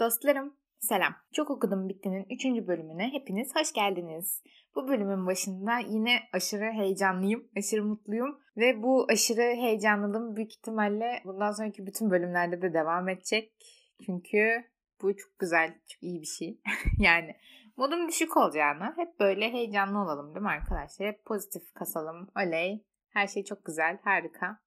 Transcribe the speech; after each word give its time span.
Dostlarım, 0.00 0.56
selam. 0.78 1.14
Çok 1.32 1.50
okudum 1.50 1.88
bittinin 1.88 2.26
3. 2.30 2.44
bölümüne 2.66 3.12
hepiniz 3.12 3.56
hoş 3.56 3.72
geldiniz. 3.72 4.42
Bu 4.74 4.88
bölümün 4.88 5.26
başında 5.26 5.78
yine 5.78 6.18
aşırı 6.32 6.72
heyecanlıyım, 6.72 7.48
aşırı 7.56 7.84
mutluyum 7.84 8.40
ve 8.56 8.82
bu 8.82 9.06
aşırı 9.10 9.42
heyecanlılığım 9.42 10.36
büyük 10.36 10.52
ihtimalle 10.52 11.22
bundan 11.24 11.52
sonraki 11.52 11.86
bütün 11.86 12.10
bölümlerde 12.10 12.62
de 12.62 12.74
devam 12.74 13.08
edecek. 13.08 13.52
Çünkü 14.06 14.64
bu 15.02 15.16
çok 15.16 15.38
güzel, 15.38 15.68
çok 15.88 16.02
iyi 16.02 16.20
bir 16.20 16.26
şey. 16.26 16.60
yani 16.98 17.36
modum 17.76 18.08
düşük 18.08 18.36
olacağına 18.36 18.94
hep 18.96 19.20
böyle 19.20 19.52
heyecanlı 19.52 19.98
olalım 19.98 20.34
değil 20.34 20.42
mi 20.42 20.50
arkadaşlar? 20.50 21.08
Hep 21.08 21.24
pozitif 21.24 21.74
kasalım, 21.74 22.28
oley. 22.36 22.84
Her 23.08 23.26
şey 23.26 23.44
çok 23.44 23.64
güzel, 23.64 23.98
harika. 24.04 24.58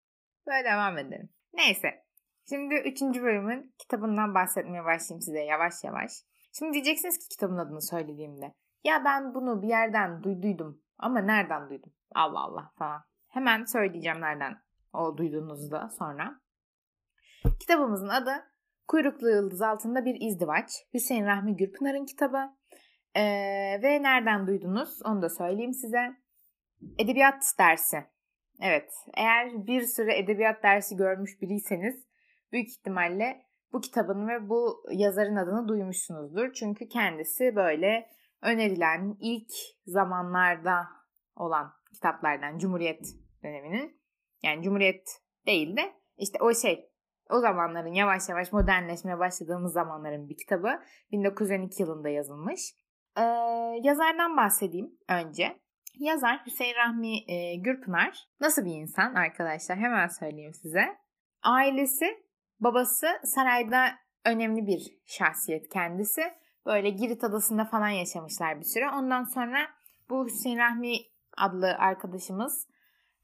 Böyle 0.47 0.63
devam 0.63 0.97
edelim. 0.97 1.29
Neyse, 1.53 2.02
Şimdi 2.49 2.75
üçüncü 2.75 3.23
bölümün 3.23 3.75
kitabından 3.79 4.35
bahsetmeye 4.35 4.85
başlayayım 4.85 5.21
size 5.21 5.39
yavaş 5.39 5.73
yavaş. 5.83 6.11
Şimdi 6.53 6.73
diyeceksiniz 6.73 7.19
ki 7.19 7.27
kitabın 7.29 7.57
adını 7.57 7.81
söylediğimde. 7.81 8.53
Ya 8.83 9.05
ben 9.05 9.33
bunu 9.33 9.61
bir 9.61 9.67
yerden 9.67 10.23
duyduydum 10.23 10.81
ama 10.97 11.19
nereden 11.19 11.69
duydum? 11.69 11.93
Allah 12.15 12.39
Allah 12.39 12.71
falan. 12.77 13.01
Hemen 13.29 13.63
söyleyeceğim 13.63 14.21
nereden 14.21 14.61
o 14.93 15.17
duyduğunuzda 15.17 15.89
sonra. 15.89 16.39
Kitabımızın 17.59 18.07
adı 18.07 18.31
Kuyruklu 18.87 19.29
Yıldız 19.29 19.61
Altında 19.61 20.05
Bir 20.05 20.21
İzdivaç. 20.21 20.71
Hüseyin 20.93 21.25
Rahmi 21.25 21.57
Gürpınar'ın 21.57 22.05
kitabı. 22.05 22.37
Ee, 23.15 23.23
ve 23.83 24.03
nereden 24.03 24.47
duydunuz 24.47 24.99
onu 25.05 25.21
da 25.21 25.29
söyleyeyim 25.29 25.73
size. 25.73 26.15
Edebiyat 26.99 27.43
dersi. 27.59 27.97
Evet, 28.61 28.91
eğer 29.13 29.67
bir 29.67 29.81
süre 29.81 30.17
edebiyat 30.17 30.63
dersi 30.63 30.95
görmüş 30.95 31.41
biriyseniz 31.41 32.05
büyük 32.53 32.69
ihtimalle 32.69 33.45
bu 33.73 33.81
kitabın 33.81 34.27
ve 34.27 34.49
bu 34.49 34.83
yazarın 34.91 35.35
adını 35.35 35.67
duymuşsunuzdur. 35.67 36.53
Çünkü 36.53 36.87
kendisi 36.87 37.55
böyle 37.55 38.09
önerilen 38.41 39.17
ilk 39.19 39.51
zamanlarda 39.85 40.87
olan 41.35 41.73
kitaplardan 41.93 42.57
Cumhuriyet 42.57 43.05
döneminin 43.43 44.01
yani 44.43 44.63
Cumhuriyet 44.63 45.07
değil 45.45 45.77
de 45.77 45.93
işte 46.17 46.37
o 46.41 46.53
şey 46.53 46.89
o 47.29 47.39
zamanların 47.39 47.93
yavaş 47.93 48.29
yavaş 48.29 48.51
modernleşmeye 48.51 49.19
başladığımız 49.19 49.73
zamanların 49.73 50.29
bir 50.29 50.37
kitabı 50.37 50.79
1912 51.11 51.81
yılında 51.81 52.09
yazılmış. 52.09 52.61
Ee, 53.17 53.21
yazardan 53.83 54.37
bahsedeyim 54.37 54.91
önce. 55.09 55.59
Yazar 55.99 56.41
Hüseyin 56.45 56.75
Rahmi 56.75 57.31
e, 57.31 57.55
Gürpınar 57.55 58.27
nasıl 58.39 58.65
bir 58.65 58.81
insan 58.81 59.15
arkadaşlar 59.15 59.77
hemen 59.77 60.07
söyleyeyim 60.07 60.53
size. 60.53 60.97
Ailesi 61.43 62.22
Babası 62.63 63.07
sarayda 63.23 63.91
önemli 64.25 64.67
bir 64.67 64.97
şahsiyet 65.05 65.69
kendisi. 65.69 66.21
Böyle 66.65 66.89
Girit 66.89 67.23
adasında 67.23 67.65
falan 67.65 67.89
yaşamışlar 67.89 68.59
bir 68.59 68.65
süre. 68.65 68.89
Ondan 68.89 69.23
sonra 69.23 69.57
bu 70.09 70.25
Hüseyin 70.25 70.57
Rahmi 70.57 70.95
adlı 71.37 71.75
arkadaşımız 71.77 72.67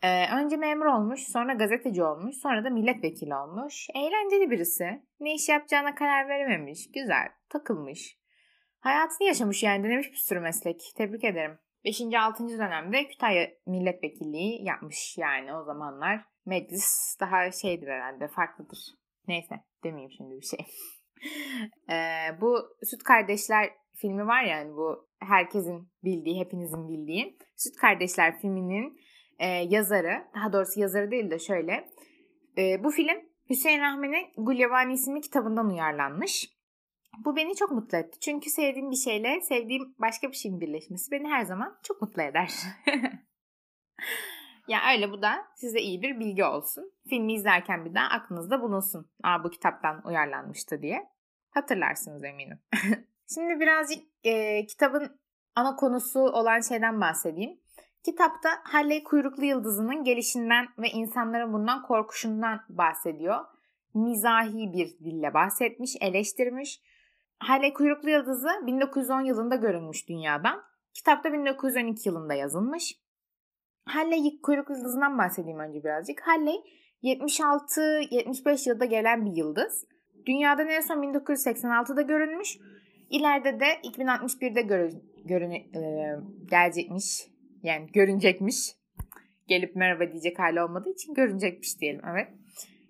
e, 0.01 0.35
önce 0.35 0.57
memur 0.57 0.85
olmuş, 0.85 1.19
sonra 1.19 1.53
gazeteci 1.53 2.03
olmuş, 2.03 2.35
sonra 2.35 2.63
da 2.63 2.69
milletvekili 2.69 3.35
olmuş. 3.35 3.87
Eğlenceli 3.95 4.51
birisi. 4.51 5.03
Ne 5.19 5.33
iş 5.33 5.49
yapacağına 5.49 5.95
karar 5.95 6.29
verememiş. 6.29 6.91
Güzel, 6.91 7.29
takılmış. 7.49 8.17
Hayatını 8.79 9.27
yaşamış 9.27 9.63
yani 9.63 9.83
denemiş 9.83 10.11
bir 10.11 10.17
sürü 10.17 10.39
meslek. 10.39 10.81
Tebrik 10.97 11.23
ederim. 11.23 11.59
5. 11.85 12.01
6. 12.01 12.49
dönemde 12.49 13.07
Kütahya 13.07 13.49
milletvekilliği 13.65 14.65
yapmış 14.65 15.17
yani 15.17 15.53
o 15.53 15.63
zamanlar. 15.63 16.25
Meclis 16.45 17.17
daha 17.19 17.51
şeydir 17.51 17.87
herhalde 17.87 18.27
farklıdır. 18.27 18.99
Neyse 19.27 19.55
demeyeyim 19.83 20.11
şimdi 20.11 20.35
bir 20.35 20.45
şey. 20.45 20.59
ee, 21.95 22.41
bu 22.41 22.57
Süt 22.83 23.03
Kardeşler 23.03 23.69
filmi 23.95 24.27
var 24.27 24.43
ya 24.43 24.57
yani 24.57 24.75
bu 24.75 25.09
herkesin 25.19 25.89
bildiği, 26.03 26.39
hepinizin 26.39 26.87
bildiği. 26.87 27.37
Süt 27.55 27.75
Kardeşler 27.75 28.39
filminin 28.39 28.99
e, 29.39 29.47
yazarı, 29.47 30.27
daha 30.35 30.53
doğrusu 30.53 30.79
yazarı 30.79 31.11
değil 31.11 31.31
de 31.31 31.39
şöyle. 31.39 31.89
E, 32.57 32.83
bu 32.83 32.91
film 32.91 33.29
Hüseyin 33.49 33.79
Rahmi'nin 33.79 34.27
Gulyabani 34.37 34.93
isimli 34.93 35.21
kitabından 35.21 35.69
uyarlanmış. 35.69 36.49
Bu 37.25 37.35
beni 37.35 37.55
çok 37.55 37.71
mutlu 37.71 37.97
etti. 37.97 38.19
Çünkü 38.19 38.49
sevdiğim 38.49 38.91
bir 38.91 38.95
şeyle 38.95 39.41
sevdiğim 39.41 39.95
başka 39.99 40.31
bir 40.31 40.35
şeyin 40.35 40.61
birleşmesi 40.61 41.11
beni 41.11 41.27
her 41.27 41.43
zaman 41.43 41.79
çok 41.83 42.01
mutlu 42.01 42.21
eder. 42.21 42.53
Ya 44.69 44.79
öyle 44.93 45.11
bu 45.11 45.21
da 45.21 45.47
size 45.55 45.79
iyi 45.79 46.01
bir 46.01 46.19
bilgi 46.19 46.43
olsun. 46.45 46.91
Filmi 47.09 47.33
izlerken 47.33 47.85
bir 47.85 47.95
daha 47.95 48.07
aklınızda 48.07 48.61
bulunsun. 48.61 49.11
Aa 49.23 49.43
bu 49.43 49.49
kitaptan 49.49 50.01
uyarlanmıştı 50.05 50.81
diye. 50.81 51.09
Hatırlarsınız 51.49 52.23
eminim. 52.23 52.59
Şimdi 53.33 53.59
birazcık 53.59 54.03
e, 54.23 54.65
kitabın 54.65 55.19
ana 55.55 55.75
konusu 55.75 56.19
olan 56.19 56.59
şeyden 56.59 57.01
bahsedeyim. 57.01 57.59
Kitapta 58.05 58.49
Halley 58.63 59.03
kuyruklu 59.03 59.45
yıldızının 59.45 60.03
gelişinden 60.03 60.67
ve 60.77 60.89
insanların 60.89 61.53
bundan 61.53 61.81
korkuşundan 61.81 62.59
bahsediyor. 62.69 63.45
Mizahi 63.93 64.73
bir 64.73 64.99
dille 65.05 65.33
bahsetmiş, 65.33 65.95
eleştirmiş. 66.01 66.81
Halley 67.39 67.73
kuyruklu 67.73 68.09
yıldızı 68.09 68.49
1910 68.65 69.21
yılında 69.21 69.55
görünmüş 69.55 70.09
dünyadan. 70.09 70.63
Kitapta 70.93 71.33
1912 71.33 72.09
yılında 72.09 72.33
yazılmış. 72.33 72.99
Halley 73.89 74.41
kuyruk 74.41 74.69
yıldızından 74.69 75.17
bahsedeyim 75.17 75.59
önce 75.59 75.83
birazcık. 75.83 76.21
Halley 76.21 76.55
76-75 77.03 78.69
yılda 78.69 78.85
gelen 78.85 79.25
bir 79.25 79.31
yıldız. 79.31 79.85
Dünyada 80.25 80.63
en 80.63 80.81
son 80.81 81.03
1986'da 81.03 82.01
görünmüş. 82.01 82.57
İleride 83.09 83.59
de 83.59 83.65
2061'de 83.83 84.61
görü, 84.61 84.89
görün, 85.25 85.51
e, 85.51 86.15
gelecekmiş. 86.49 87.27
Yani 87.63 87.87
görünecekmiş. 87.91 88.75
Gelip 89.47 89.75
merhaba 89.75 90.11
diyecek 90.11 90.39
hali 90.39 90.61
olmadığı 90.61 90.89
için 90.89 91.13
görünecekmiş 91.13 91.81
diyelim. 91.81 92.01
Evet. 92.11 92.27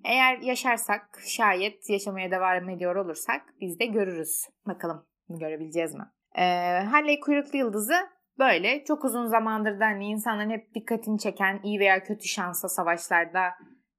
Eğer 0.05 0.37
yaşarsak, 0.37 1.21
şayet 1.25 1.89
yaşamaya 1.89 2.31
devam 2.31 2.69
ediyor 2.69 2.95
olursak 2.95 3.41
biz 3.61 3.79
de 3.79 3.85
görürüz. 3.85 4.47
Bakalım 4.67 5.05
görebileceğiz 5.29 5.95
mi? 5.95 6.05
Ee, 6.35 6.43
Halley 6.91 7.19
kuyruklu 7.19 7.57
yıldızı 7.57 7.95
Böyle 8.39 8.83
çok 8.83 9.05
uzun 9.05 9.25
zamandır 9.25 9.79
da 9.79 9.85
hani 9.85 10.05
insanların 10.05 10.49
hep 10.49 10.75
dikkatini 10.75 11.19
çeken 11.19 11.59
iyi 11.63 11.79
veya 11.79 12.03
kötü 12.03 12.27
şansa 12.27 12.69
savaşlarda 12.69 13.49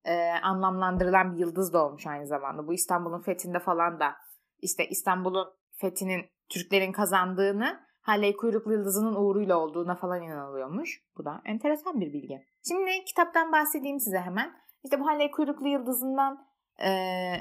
e, 0.04 0.30
anlamlandırılan 0.42 1.34
bir 1.34 1.40
yıldız 1.40 1.72
da 1.72 1.86
olmuş 1.86 2.06
aynı 2.06 2.26
zamanda. 2.26 2.66
Bu 2.66 2.74
İstanbul'un 2.74 3.20
fethinde 3.20 3.58
falan 3.58 4.00
da 4.00 4.16
işte 4.58 4.88
İstanbul'un 4.88 5.48
fethinin 5.80 6.26
Türklerin 6.48 6.92
kazandığını 6.92 7.80
Halley 8.00 8.36
kuyruklu 8.36 8.72
yıldızının 8.72 9.14
uğruyla 9.14 9.58
olduğuna 9.58 9.94
falan 9.94 10.22
inanılıyormuş. 10.22 11.02
Bu 11.18 11.24
da 11.24 11.42
enteresan 11.44 12.00
bir 12.00 12.12
bilgi. 12.12 12.46
Şimdi 12.68 13.04
kitaptan 13.04 13.52
bahsedeyim 13.52 14.00
size 14.00 14.18
hemen. 14.18 14.52
İşte 14.84 15.00
bu 15.00 15.06
Halley 15.06 15.30
kuyruklu 15.30 15.68
yıldızından 15.68 16.46
e, 16.78 16.90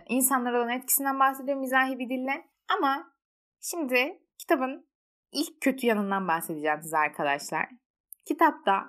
insanlara 0.10 0.58
olan 0.58 0.70
etkisinden 0.70 1.20
bahsediyor 1.20 1.58
mizahi 1.58 2.00
bir 2.00 2.10
dille. 2.10 2.46
Ama 2.78 3.12
şimdi 3.62 4.20
kitabın 4.40 4.89
ilk 5.32 5.62
kötü 5.62 5.88
yanından 5.88 6.28
bahsedeceğim 6.28 6.82
size 6.82 6.98
arkadaşlar. 6.98 7.70
Kitapta 8.26 8.86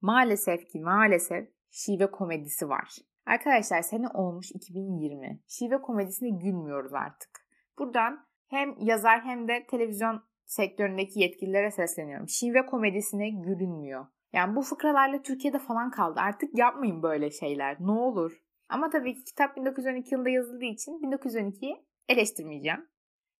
maalesef 0.00 0.66
ki 0.66 0.80
maalesef 0.80 1.48
şive 1.70 2.10
komedisi 2.10 2.68
var. 2.68 2.88
Arkadaşlar 3.26 3.82
sene 3.82 4.08
olmuş 4.08 4.50
2020. 4.50 5.40
Şive 5.48 5.82
komedisine 5.82 6.30
gülmüyoruz 6.30 6.94
artık. 6.94 7.30
Buradan 7.78 8.26
hem 8.48 8.74
yazar 8.78 9.24
hem 9.24 9.48
de 9.48 9.66
televizyon 9.66 10.22
sektöründeki 10.46 11.20
yetkililere 11.20 11.70
sesleniyorum. 11.70 12.28
Şive 12.28 12.66
komedisine 12.66 13.30
gülünmüyor. 13.30 14.06
Yani 14.32 14.56
bu 14.56 14.62
fıkralarla 14.62 15.22
Türkiye'de 15.22 15.58
falan 15.58 15.90
kaldı. 15.90 16.20
Artık 16.20 16.58
yapmayın 16.58 17.02
böyle 17.02 17.30
şeyler. 17.30 17.76
Ne 17.80 17.90
olur. 17.90 18.32
Ama 18.68 18.90
tabii 18.90 19.14
ki 19.14 19.24
kitap 19.24 19.56
1912 19.56 20.14
yılında 20.14 20.30
yazıldığı 20.30 20.64
için 20.64 20.92
1912'yi 20.92 21.84
eleştirmeyeceğim. 22.08 22.88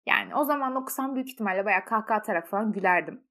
Yani 0.07 0.35
o 0.35 0.45
zaman 0.45 0.75
okusam 0.77 1.15
büyük 1.15 1.29
ihtimalle 1.29 1.65
bayağı 1.65 1.85
kahkaha 1.85 2.19
atarak 2.19 2.49
falan 2.49 2.73
gülerdim. 2.73 3.25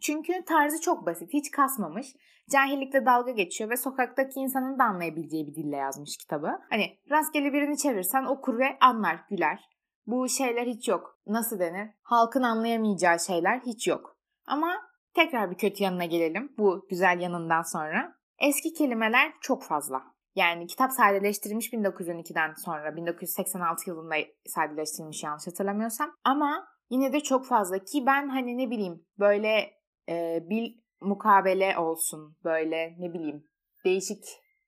Çünkü 0.00 0.44
tarzı 0.44 0.80
çok 0.80 1.06
basit, 1.06 1.32
hiç 1.32 1.50
kasmamış. 1.50 2.06
Cahillikle 2.50 3.06
dalga 3.06 3.30
geçiyor 3.30 3.70
ve 3.70 3.76
sokaktaki 3.76 4.40
insanın 4.40 4.78
da 4.78 4.84
anlayabileceği 4.84 5.46
bir 5.46 5.54
dille 5.54 5.76
yazmış 5.76 6.16
kitabı. 6.16 6.60
Hani 6.70 6.98
rastgele 7.10 7.52
birini 7.52 7.78
çevirsen 7.78 8.24
okur 8.24 8.58
ve 8.58 8.78
anlar, 8.80 9.24
güler. 9.30 9.68
Bu 10.06 10.28
şeyler 10.28 10.66
hiç 10.66 10.88
yok. 10.88 11.18
Nasıl 11.26 11.58
denir? 11.58 11.90
Halkın 12.02 12.42
anlayamayacağı 12.42 13.20
şeyler 13.20 13.60
hiç 13.60 13.88
yok. 13.88 14.16
Ama 14.46 14.74
tekrar 15.14 15.50
bir 15.50 15.56
kötü 15.56 15.84
yanına 15.84 16.04
gelelim 16.04 16.52
bu 16.58 16.86
güzel 16.90 17.20
yanından 17.20 17.62
sonra. 17.62 18.14
Eski 18.38 18.72
kelimeler 18.72 19.32
çok 19.40 19.62
fazla. 19.62 20.13
Yani 20.34 20.66
kitap 20.66 20.92
sadeleştirilmiş 20.92 21.72
1912'den 21.72 22.54
sonra 22.64 22.96
1986 22.96 23.90
yılında 23.90 24.14
sadeleştirilmiş 24.46 25.24
yanlış 25.24 25.46
hatırlamıyorsam. 25.46 26.16
Ama 26.24 26.66
yine 26.90 27.12
de 27.12 27.20
çok 27.20 27.46
fazla 27.46 27.78
ki 27.78 28.06
ben 28.06 28.28
hani 28.28 28.58
ne 28.58 28.70
bileyim 28.70 29.06
böyle 29.18 29.70
e, 30.08 30.38
bir 30.50 30.84
mukabele 31.00 31.78
olsun 31.78 32.36
böyle 32.44 32.94
ne 32.98 33.12
bileyim 33.12 33.44
değişik 33.84 34.24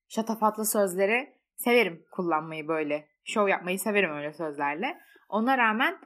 şatafatlı 0.08 0.66
sözleri 0.66 1.36
severim 1.56 2.04
kullanmayı 2.12 2.68
böyle. 2.68 3.08
Şov 3.24 3.48
yapmayı 3.48 3.78
severim 3.78 4.10
öyle 4.10 4.32
sözlerle. 4.32 4.98
Ona 5.28 5.58
rağmen 5.58 5.98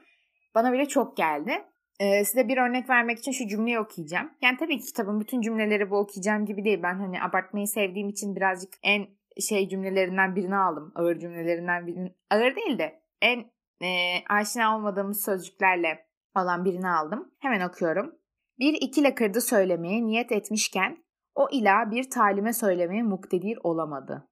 bana 0.55 0.73
bile 0.73 0.89
çok 0.89 1.17
geldi. 1.17 1.65
Ee, 2.01 2.25
size 2.25 2.49
bir 2.49 2.56
örnek 2.59 2.91
vermek 2.91 3.19
için 3.19 3.33
şu 3.33 3.49
cümleyi 3.49 3.81
okuyacağım. 3.81 4.31
Yani 4.43 4.56
tabii 4.56 4.79
ki 4.79 4.87
kitabın 4.87 5.21
bütün 5.21 5.41
cümleleri 5.41 5.91
bu 5.91 5.97
okuyacağım 5.99 6.45
gibi 6.47 6.65
değil. 6.65 6.83
Ben 6.83 6.95
hani 6.95 7.23
abartmayı 7.23 7.67
sevdiğim 7.67 8.09
için 8.09 8.37
birazcık 8.37 8.73
en 8.83 9.06
şey 9.41 9.69
cümlelerinden 9.69 10.37
birini 10.37 10.57
aldım. 10.57 10.93
Ağır 10.95 11.19
cümlelerinden 11.19 11.87
birini. 11.87 12.15
Ağır 12.31 12.57
değil 12.57 12.79
de 12.79 13.03
en 13.21 13.39
e, 13.83 13.89
aşina 14.29 14.77
olmadığımız 14.77 15.25
sözcüklerle 15.25 16.07
olan 16.37 16.65
birini 16.65 16.89
aldım. 16.89 17.35
Hemen 17.39 17.69
okuyorum. 17.69 18.15
Bir 18.59 18.73
iki 18.81 19.03
lakırdı 19.05 19.41
söylemeye 19.41 20.07
niyet 20.07 20.33
etmişken 20.33 21.05
o 21.35 21.49
ila 21.53 21.91
bir 21.91 22.11
talime 22.11 22.53
söylemeye 22.53 23.03
muktedir 23.03 23.59
olamadı. 23.63 24.29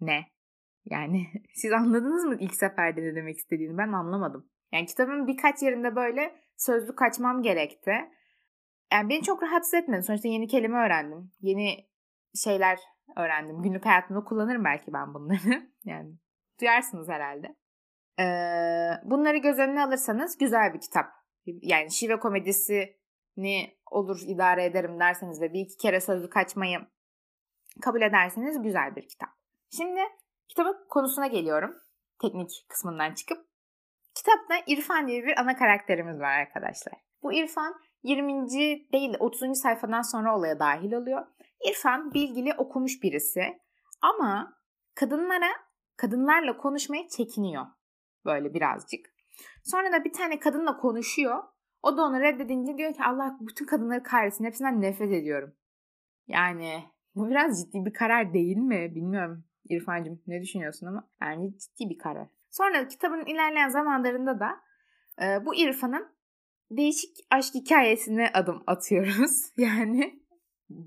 Ne? 0.00 0.24
Yani 0.84 1.26
siz 1.54 1.72
anladınız 1.72 2.24
mı 2.24 2.36
ilk 2.40 2.54
seferde 2.54 3.02
ne 3.02 3.14
demek 3.14 3.36
istediğini? 3.36 3.78
Ben 3.78 3.92
anlamadım. 3.92 4.50
Yani 4.72 4.86
kitabın 4.86 5.26
birkaç 5.26 5.62
yerinde 5.62 5.96
böyle 5.96 6.34
sözlü 6.56 6.94
kaçmam 6.94 7.42
gerekti. 7.42 7.92
Yani 8.92 9.08
beni 9.08 9.22
çok 9.22 9.42
rahatsız 9.42 9.74
etmedi. 9.74 10.02
Sonuçta 10.02 10.28
yeni 10.28 10.46
kelime 10.46 10.78
öğrendim. 10.78 11.32
Yeni 11.40 11.88
şeyler 12.44 12.78
öğrendim. 13.16 13.62
Günlük 13.62 13.86
hayatımda 13.86 14.24
kullanırım 14.24 14.64
belki 14.64 14.92
ben 14.92 15.14
bunları. 15.14 15.68
yani 15.84 16.14
duyarsınız 16.60 17.08
herhalde. 17.08 17.56
Ee, 18.20 19.10
bunları 19.10 19.36
göz 19.36 19.58
önüne 19.58 19.84
alırsanız 19.84 20.38
güzel 20.38 20.74
bir 20.74 20.80
kitap. 20.80 21.06
Yani 21.46 21.92
şive 21.92 22.18
komedisini 22.18 23.76
olur 23.90 24.20
idare 24.26 24.64
ederim 24.64 25.00
derseniz 25.00 25.40
ve 25.40 25.52
bir 25.52 25.60
iki 25.60 25.76
kere 25.76 26.00
sözlü 26.00 26.30
kaçmayı 26.30 26.78
kabul 27.82 28.02
ederseniz 28.02 28.62
güzel 28.62 28.96
bir 28.96 29.08
kitap. 29.08 29.28
Şimdi 29.76 30.00
kitabın 30.48 30.86
konusuna 30.88 31.26
geliyorum. 31.26 31.76
Teknik 32.22 32.50
kısmından 32.68 33.14
çıkıp. 33.14 33.38
Kitapta 34.14 34.54
İrfan 34.66 35.08
diye 35.08 35.24
bir 35.24 35.40
ana 35.40 35.56
karakterimiz 35.56 36.20
var 36.20 36.38
arkadaşlar. 36.38 36.94
Bu 37.22 37.32
İrfan 37.32 37.74
20. 38.02 38.48
değil 38.92 39.14
30. 39.18 39.58
sayfadan 39.58 40.02
sonra 40.02 40.36
olaya 40.36 40.58
dahil 40.58 40.92
oluyor. 40.92 41.26
İrfan 41.70 42.14
bilgili 42.14 42.54
okumuş 42.54 43.02
birisi 43.02 43.60
ama 44.02 44.58
kadınlara 44.94 45.50
kadınlarla 45.96 46.56
konuşmaya 46.56 47.08
çekiniyor 47.08 47.66
böyle 48.24 48.54
birazcık. 48.54 49.06
Sonra 49.64 49.92
da 49.92 50.04
bir 50.04 50.12
tane 50.12 50.38
kadınla 50.38 50.76
konuşuyor. 50.76 51.42
O 51.82 51.96
da 51.96 52.02
onu 52.02 52.20
reddedince 52.20 52.78
diyor 52.78 52.94
ki 52.94 53.04
Allah 53.04 53.36
bütün 53.40 53.66
kadınları 53.66 54.02
kahretsin 54.02 54.44
hepsinden 54.44 54.80
nefret 54.80 55.12
ediyorum. 55.12 55.54
Yani 56.26 56.84
bu 57.14 57.28
biraz 57.28 57.60
ciddi 57.60 57.84
bir 57.84 57.92
karar 57.92 58.34
değil 58.34 58.56
mi? 58.56 58.94
Bilmiyorum 58.94 59.44
İrfancığım 59.68 60.22
ne 60.26 60.42
düşünüyorsun 60.42 60.86
ama 60.86 61.08
yani 61.22 61.58
ciddi 61.58 61.90
bir 61.90 61.98
karar. 61.98 62.28
Sonra 62.50 62.88
kitabın 62.88 63.26
ilerleyen 63.26 63.68
zamanlarında 63.68 64.40
da 64.40 64.60
e, 65.22 65.46
bu 65.46 65.54
İrfan'ın 65.54 66.14
değişik 66.70 67.16
aşk 67.30 67.54
hikayesine 67.54 68.30
adım 68.34 68.62
atıyoruz. 68.66 69.52
Yani 69.56 70.23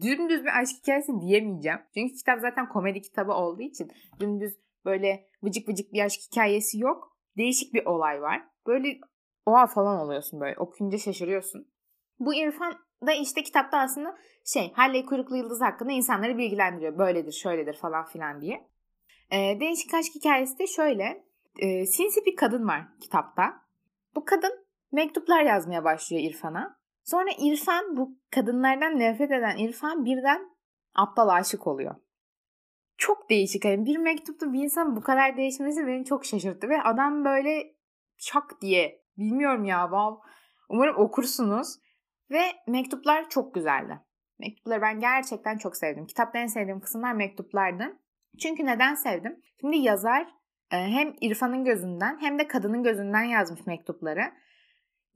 dümdüz 0.01 0.43
bir 0.43 0.59
aşk 0.59 0.75
hikayesi 0.81 1.21
diyemeyeceğim. 1.21 1.79
Çünkü 1.93 2.13
kitap 2.13 2.39
zaten 2.41 2.69
komedi 2.69 3.01
kitabı 3.01 3.33
olduğu 3.33 3.61
için 3.61 3.91
dümdüz 4.19 4.57
böyle 4.85 5.27
vıcık 5.43 5.69
vıcık 5.69 5.93
bir 5.93 6.05
aşk 6.05 6.21
hikayesi 6.31 6.79
yok. 6.79 7.17
Değişik 7.37 7.73
bir 7.73 7.85
olay 7.85 8.21
var. 8.21 8.47
Böyle 8.67 8.99
oha 9.45 9.67
falan 9.67 9.99
oluyorsun 9.99 10.39
böyle. 10.39 10.57
Okuyunca 10.57 10.97
şaşırıyorsun. 10.97 11.67
Bu 12.19 12.35
İrfan 12.35 12.73
da 13.05 13.13
işte 13.13 13.43
kitapta 13.43 13.77
aslında 13.77 14.17
şey 14.45 14.73
Halley 14.73 15.05
Kuyruklu 15.05 15.35
Yıldız 15.37 15.61
hakkında 15.61 15.91
insanları 15.91 16.37
bilgilendiriyor. 16.37 16.97
Böyledir, 16.97 17.31
şöyledir 17.31 17.73
falan 17.73 18.05
filan 18.05 18.41
diye. 18.41 18.67
Ee, 19.31 19.59
değişik 19.59 19.93
aşk 19.93 20.15
hikayesi 20.15 20.59
de 20.59 20.67
şöyle. 20.67 21.23
Ee, 21.59 21.85
sinsi 21.85 22.25
bir 22.25 22.35
kadın 22.35 22.67
var 22.67 22.81
kitapta. 23.01 23.61
Bu 24.15 24.25
kadın 24.25 24.65
mektuplar 24.91 25.43
yazmaya 25.43 25.83
başlıyor 25.83 26.23
İrfan'a. 26.23 26.79
Sonra 27.07 27.29
İrfan 27.39 27.97
bu 27.97 28.19
kadınlardan 28.31 28.99
nefret 28.99 29.31
eden 29.31 29.57
İrfan 29.57 30.05
birden 30.05 30.49
aptal 30.95 31.29
aşık 31.29 31.67
oluyor. 31.67 31.95
Çok 32.97 33.29
değişik. 33.29 33.65
Yani 33.65 33.85
bir 33.85 33.97
mektupta 33.97 34.53
bir 34.53 34.63
insan 34.63 34.95
bu 34.95 35.01
kadar 35.01 35.37
değişmesi 35.37 35.87
beni 35.87 36.05
çok 36.05 36.25
şaşırttı. 36.25 36.69
Ve 36.69 36.81
adam 36.81 37.25
böyle 37.25 37.75
çak 38.17 38.61
diye 38.61 39.01
bilmiyorum 39.17 39.65
ya. 39.65 39.83
Wow. 39.83 40.29
Umarım 40.69 40.95
okursunuz. 40.97 41.75
Ve 42.31 42.41
mektuplar 42.67 43.29
çok 43.29 43.53
güzeldi. 43.53 43.99
Mektupları 44.39 44.81
ben 44.81 44.99
gerçekten 44.99 45.57
çok 45.57 45.77
sevdim. 45.77 46.05
Kitapta 46.05 46.39
en 46.39 46.47
sevdiğim 46.47 46.79
kısımlar 46.79 47.13
mektuplardı. 47.13 47.99
Çünkü 48.39 48.65
neden 48.65 48.95
sevdim? 48.95 49.41
Şimdi 49.61 49.77
yazar 49.77 50.27
e, 50.71 50.77
hem 50.77 51.13
İrfan'ın 51.21 51.65
gözünden 51.65 52.17
hem 52.21 52.39
de 52.39 52.47
kadının 52.47 52.83
gözünden 52.83 53.23
yazmış 53.23 53.65
mektupları. 53.65 54.31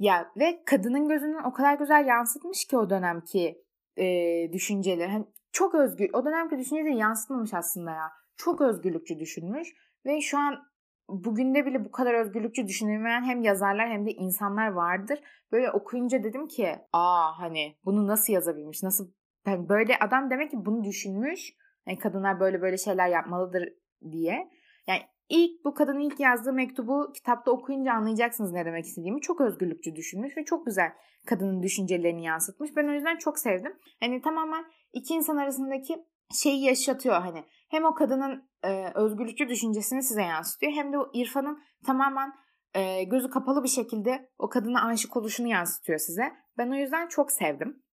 Ya 0.02 0.32
ve 0.40 0.64
kadının 0.66 1.08
gözünden 1.08 1.44
o 1.44 1.54
kadar 1.54 1.74
güzel 1.74 2.06
yansıtmış 2.08 2.66
ki 2.66 2.78
o 2.78 2.90
dönemki 2.90 3.64
e, 3.98 4.06
düşünceleri. 4.54 5.12
Hani 5.12 5.26
çok 5.52 5.76
özgür. 5.76 6.10
O 6.14 6.26
dönemki 6.26 6.58
düşünceleri 6.58 6.98
yansıtmamış 6.98 7.54
aslında 7.54 7.92
ya. 7.92 8.12
Çok 8.38 8.62
özgürlükçü 8.62 9.20
düşünmüş 9.20 9.68
ve 10.06 10.22
şu 10.22 10.38
an 10.38 10.60
bugün 11.10 11.56
de 11.56 11.66
bile 11.66 11.86
bu 11.86 11.92
kadar 11.92 12.14
özgürlükçü 12.14 12.68
düşünülmeyen 12.68 13.24
hem 13.24 13.42
yazarlar 13.42 13.90
hem 13.90 14.06
de 14.06 14.12
insanlar 14.12 14.68
vardır. 14.68 15.20
Böyle 15.52 15.72
okuyunca 15.72 16.24
dedim 16.24 16.48
ki 16.48 16.76
aa 16.94 17.40
hani 17.40 17.78
bunu 17.86 18.08
nasıl 18.08 18.34
yazabilmiş? 18.34 18.84
Nasıl 18.84 19.12
yani 19.48 19.70
böyle 19.70 20.00
adam 20.00 20.30
demek 20.30 20.52
ki 20.52 20.58
bunu 20.66 20.84
düşünmüş. 20.84 21.54
Yani 21.88 22.00
kadınlar 22.00 22.40
böyle 22.40 22.62
böyle 22.62 22.78
şeyler 22.78 23.08
yapmalıdır 23.08 23.70
diye. 24.12 24.50
Yani 24.88 25.02
ilk 25.32 25.66
bu 25.66 25.74
kadının 25.74 26.00
ilk 26.00 26.20
yazdığı 26.20 26.54
mektubu 26.54 27.12
kitapta 27.14 27.52
okuyunca 27.52 27.94
anlayacaksınız 27.94 28.52
ne 28.52 28.66
demek 28.66 28.86
istediğimi. 28.86 29.22
Çok 29.22 29.42
özgürlükçü 29.42 29.96
düşünmüş 29.96 30.38
ve 30.38 30.46
çok 30.46 30.66
güzel 30.66 30.92
kadının 31.26 31.64
düşüncelerini 31.64 32.24
yansıtmış. 32.24 32.76
Ben 32.76 32.88
o 32.88 32.92
yüzden 32.92 33.18
çok 33.18 33.40
sevdim. 33.40 33.74
Hani 34.00 34.22
tamamen 34.22 34.66
iki 34.94 35.14
insan 35.14 35.38
arasındaki 35.38 36.06
şeyi 36.34 36.64
yaşatıyor 36.64 37.16
hani. 37.16 37.44
Hem 37.70 37.86
o 37.86 37.94
kadının 37.94 38.50
e, 38.64 38.92
özgürlükçü 38.96 39.50
düşüncesini 39.50 40.04
size 40.04 40.22
yansıtıyor 40.22 40.72
hem 40.72 40.94
de 40.94 40.98
o 40.98 41.10
İrfan'ın 41.14 41.64
tamamen 41.86 42.34
e, 42.74 43.04
gözü 43.04 43.30
kapalı 43.30 43.64
bir 43.64 43.70
şekilde 43.70 44.30
o 44.38 44.50
kadına 44.50 44.86
aşık 44.86 45.18
oluşunu 45.18 45.48
yansıtıyor 45.48 46.00
size. 46.00 46.32
Ben 46.58 46.72
o 46.72 46.76
yüzden 46.76 47.08
çok 47.08 47.32
sevdim 47.32 47.84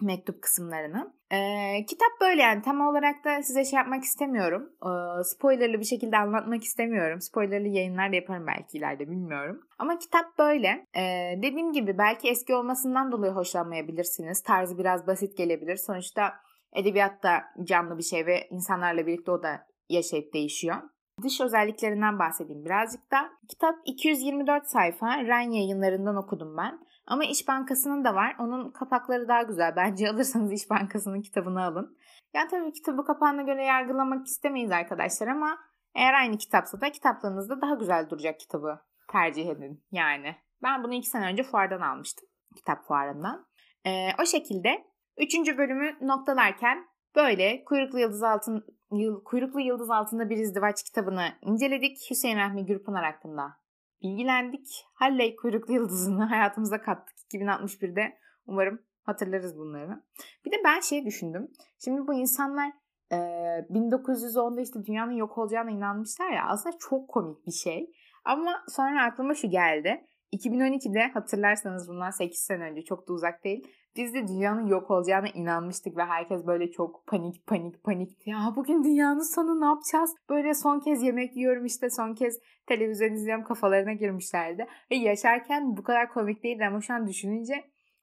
mektup 0.00 0.42
kısımlarını. 0.42 1.12
Ee, 1.32 1.86
kitap 1.86 2.08
böyle 2.20 2.42
yani 2.42 2.62
tam 2.62 2.80
olarak 2.80 3.24
da 3.24 3.42
size 3.42 3.64
şey 3.64 3.76
yapmak 3.76 4.04
istemiyorum. 4.04 4.72
Ee, 4.82 5.24
spoilerlı 5.24 5.80
bir 5.80 5.84
şekilde 5.84 6.16
anlatmak 6.16 6.62
istemiyorum. 6.62 7.20
Spoilerlı 7.20 7.68
yayınlar 7.68 8.12
da 8.12 8.16
yaparım 8.16 8.46
belki 8.46 8.78
ileride 8.78 9.10
bilmiyorum. 9.10 9.60
Ama 9.78 9.98
kitap 9.98 10.38
böyle. 10.38 10.86
Ee, 10.96 11.34
dediğim 11.42 11.72
gibi 11.72 11.98
belki 11.98 12.28
eski 12.28 12.54
olmasından 12.54 13.12
dolayı 13.12 13.32
hoşlanmayabilirsiniz. 13.32 14.42
Tarzı 14.42 14.78
biraz 14.78 15.06
basit 15.06 15.36
gelebilir. 15.36 15.76
Sonuçta 15.76 16.34
edebiyat 16.72 17.22
da 17.22 17.44
canlı 17.64 17.98
bir 17.98 18.02
şey 18.02 18.26
ve 18.26 18.48
insanlarla 18.50 19.06
birlikte 19.06 19.30
o 19.30 19.42
da 19.42 19.66
yaşayıp 19.88 20.34
değişiyor. 20.34 20.76
Dış 21.22 21.40
özelliklerinden 21.40 22.18
bahsedeyim 22.18 22.64
birazcık 22.64 23.12
da. 23.12 23.30
Kitap 23.48 23.74
224 23.84 24.66
sayfa. 24.66 25.06
Ren 25.06 25.50
yayınlarından 25.50 26.16
okudum 26.16 26.56
ben. 26.56 26.80
Ama 27.06 27.24
İş 27.24 27.48
Bankası'nın 27.48 28.04
da 28.04 28.14
var. 28.14 28.36
Onun 28.38 28.70
kapakları 28.70 29.28
daha 29.28 29.42
güzel. 29.42 29.76
Bence 29.76 30.10
alırsanız 30.10 30.52
İş 30.52 30.70
Bankası'nın 30.70 31.22
kitabını 31.22 31.64
alın. 31.64 31.96
Yani 32.34 32.48
tabii 32.50 32.72
kitabı 32.72 33.04
kapağına 33.04 33.42
göre 33.42 33.64
yargılamak 33.64 34.26
istemeyiz 34.26 34.70
arkadaşlar 34.70 35.26
ama 35.26 35.58
eğer 35.94 36.14
aynı 36.14 36.38
kitapsa 36.38 36.80
da 36.80 36.92
kitaplığınızda 36.92 37.60
daha 37.60 37.74
güzel 37.74 38.10
duracak 38.10 38.40
kitabı 38.40 38.80
tercih 39.12 39.46
edin. 39.46 39.84
Yani 39.92 40.36
ben 40.62 40.84
bunu 40.84 40.94
iki 40.94 41.08
sene 41.08 41.26
önce 41.26 41.42
fuardan 41.42 41.80
almıştım. 41.80 42.28
Kitap 42.56 42.84
fuarından. 42.84 43.46
Ee, 43.86 44.08
o 44.22 44.26
şekilde 44.26 44.84
üçüncü 45.18 45.58
bölümü 45.58 45.96
noktalarken 46.00 46.86
böyle 47.16 47.64
kuyruklu 47.64 47.98
yıldız 47.98 48.22
altın 48.22 48.77
kuyruklu 49.24 49.60
yıldız 49.60 49.90
altında 49.90 50.30
bir 50.30 50.36
izdivaç 50.36 50.82
kitabını 50.82 51.28
inceledik. 51.42 52.10
Hüseyin 52.10 52.36
Rahmi 52.36 52.66
Gürpınar 52.66 53.04
hakkında 53.04 53.56
bilgilendik. 54.02 54.86
Halley 54.94 55.36
kuyruklu 55.36 55.74
yıldızını 55.74 56.24
hayatımıza 56.28 56.80
kattık 56.80 57.16
2061'de. 57.32 58.18
Umarım 58.46 58.82
hatırlarız 59.02 59.58
bunları. 59.58 60.02
Bir 60.44 60.50
de 60.50 60.56
ben 60.64 60.80
şey 60.80 61.06
düşündüm. 61.06 61.48
Şimdi 61.84 62.06
bu 62.06 62.14
insanlar 62.14 62.72
e, 63.12 63.16
1910'da 63.16 64.60
işte 64.60 64.84
dünyanın 64.84 65.12
yok 65.12 65.38
olacağına 65.38 65.70
inanmışlar 65.70 66.30
ya 66.30 66.46
aslında 66.48 66.76
çok 66.78 67.08
komik 67.08 67.46
bir 67.46 67.52
şey. 67.52 67.90
Ama 68.24 68.64
sonra 68.68 69.04
aklıma 69.04 69.34
şu 69.34 69.50
geldi. 69.50 70.04
2012'de 70.32 71.10
hatırlarsanız 71.14 71.88
bundan 71.88 72.10
8 72.10 72.38
sene 72.38 72.64
önce 72.64 72.82
çok 72.82 73.08
da 73.08 73.12
uzak 73.12 73.44
değil. 73.44 73.68
Biz 73.96 74.14
de 74.14 74.28
dünyanın 74.28 74.66
yok 74.66 74.90
olacağına 74.90 75.28
inanmıştık 75.28 75.96
ve 75.96 76.04
herkes 76.04 76.46
böyle 76.46 76.70
çok 76.70 77.06
panik 77.06 77.46
panik 77.46 77.84
panik. 77.84 78.26
Ya 78.26 78.52
bugün 78.56 78.84
dünyanın 78.84 79.34
sonu 79.34 79.60
ne 79.60 79.64
yapacağız? 79.64 80.14
Böyle 80.30 80.54
son 80.54 80.80
kez 80.80 81.02
yemek 81.02 81.36
yiyorum 81.36 81.64
işte 81.64 81.90
son 81.90 82.14
kez 82.14 82.38
televizyon 82.66 83.12
izliyorum 83.12 83.44
kafalarına 83.44 83.92
girmişlerdi. 83.92 84.66
Ve 84.90 84.96
yaşarken 84.96 85.76
bu 85.76 85.82
kadar 85.82 86.08
komik 86.08 86.42
değildi 86.44 86.64
ama 86.66 86.80
şu 86.80 86.94
an 86.94 87.06
düşününce 87.06 87.54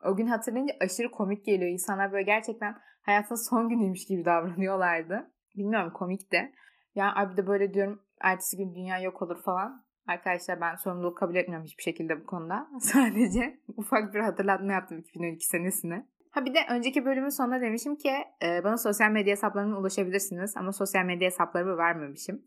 o 0.06 0.16
gün 0.16 0.28
hatırlayınca 0.28 0.74
aşırı 0.82 1.12
komik 1.12 1.46
geliyor. 1.46 1.72
İnsanlar 1.72 2.12
böyle 2.12 2.24
gerçekten 2.24 2.76
hayatın 3.02 3.50
son 3.50 3.70
günüymüş 3.70 4.06
gibi 4.06 4.26
davranıyorlardı. 4.26 5.32
Bilmiyorum 5.56 5.94
komik 5.94 6.32
de. 6.32 6.52
Ya 6.96 7.16
abi 7.16 7.38
de 7.38 7.48
böyle 7.48 7.74
diyorum 7.74 8.02
ertesi 8.22 8.58
gün 8.58 8.76
dünya 8.76 9.00
yok 9.00 9.22
olur 9.22 9.44
falan. 9.44 9.85
Arkadaşlar 10.08 10.62
ben 10.62 10.76
sorumluluk 10.76 11.18
kabul 11.18 11.36
etmiyorum 11.36 11.66
hiçbir 11.66 11.84
şekilde 11.84 12.22
bu 12.22 12.26
konuda. 12.26 12.68
Sadece 12.80 13.60
ufak 13.78 14.14
bir 14.14 14.20
hatırlatma 14.20 14.74
yaptım 14.74 15.00
2012 15.00 15.46
senesine. 15.46 16.06
Ha 16.32 16.46
bir 16.46 16.54
de 16.54 16.60
önceki 16.70 17.06
bölümün 17.06 17.30
sonunda 17.30 17.62
demişim 17.62 17.96
ki 17.96 18.14
e, 18.44 18.64
bana 18.64 18.78
sosyal 18.78 19.12
medya 19.12 19.32
hesaplarıma 19.32 19.78
ulaşabilirsiniz 19.78 20.58
ama 20.58 20.72
sosyal 20.72 21.06
medya 21.06 21.26
hesaplarımı 21.26 21.78
vermemişim. 21.78 22.46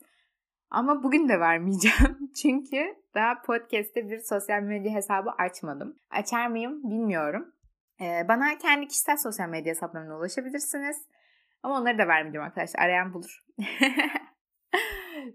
Ama 0.71 1.03
bugün 1.03 1.29
de 1.29 1.41
vermeyeceğim. 1.41 2.19
Çünkü 2.43 2.95
daha 3.15 3.43
podcast'te 3.43 4.11
bir 4.11 4.19
sosyal 4.19 4.63
medya 4.63 4.93
hesabı 4.93 5.31
açmadım. 5.31 5.97
Açar 6.11 6.47
mıyım 6.47 6.83
bilmiyorum. 6.91 7.55
E, 8.01 8.29
bana 8.29 8.59
kendi 8.59 8.89
kişisel 8.89 9.17
sosyal 9.17 9.49
medya 9.49 9.71
hesaplarına 9.71 10.17
ulaşabilirsiniz. 10.17 10.97
Ama 11.63 11.81
onları 11.81 11.99
da 11.99 12.09
vermeyeceğim 12.09 12.47
arkadaşlar. 12.47 12.81
Arayan 12.81 13.15
bulur. 13.15 13.45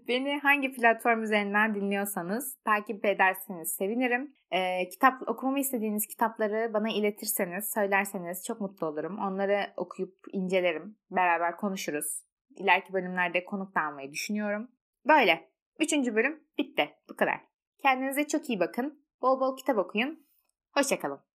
Beni 0.08 0.38
hangi 0.38 0.72
platform 0.72 1.22
üzerinden 1.22 1.74
dinliyorsanız 1.74 2.56
takip 2.64 3.04
ederseniz 3.04 3.74
sevinirim. 3.74 4.36
Ee, 4.50 4.88
kitap 4.88 5.28
okumamı 5.28 5.60
istediğiniz 5.60 6.06
kitapları 6.06 6.74
bana 6.74 6.90
iletirseniz, 6.90 7.72
söylerseniz 7.74 8.44
çok 8.46 8.60
mutlu 8.60 8.86
olurum. 8.86 9.18
Onları 9.18 9.60
okuyup 9.76 10.14
incelerim. 10.32 10.96
Beraber 11.10 11.56
konuşuruz. 11.56 12.24
İleriki 12.56 12.92
bölümlerde 12.92 13.44
konuk 13.44 13.74
da 13.74 13.80
almayı 13.80 14.12
düşünüyorum. 14.12 14.70
Böyle. 15.06 15.50
Üçüncü 15.80 16.14
bölüm 16.14 16.42
bitti. 16.58 16.90
Bu 17.08 17.16
kadar. 17.16 17.40
Kendinize 17.82 18.26
çok 18.26 18.48
iyi 18.48 18.60
bakın. 18.60 19.04
Bol 19.22 19.40
bol 19.40 19.56
kitap 19.56 19.78
okuyun. 19.78 20.26
Hoşçakalın. 20.72 21.33